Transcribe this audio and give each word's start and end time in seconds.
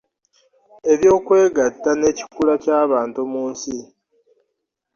Ebyokwegatta 0.91 1.91
n’ekikula 1.95 2.53
ky’abantu 2.63 3.19
mu 3.31 3.43
nsi. 3.51 3.77